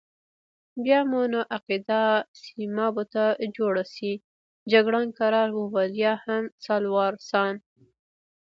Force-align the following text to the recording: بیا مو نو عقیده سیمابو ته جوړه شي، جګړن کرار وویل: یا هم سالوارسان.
بیا 0.83 0.99
مو 1.09 1.21
نو 1.33 1.39
عقیده 1.55 2.03
سیمابو 2.41 3.03
ته 3.13 3.23
جوړه 3.57 3.83
شي، 3.93 4.13
جګړن 4.71 5.07
کرار 5.19 5.49
وویل: 5.53 5.93
یا 6.05 6.13
هم 6.25 6.43
سالوارسان. 6.65 7.53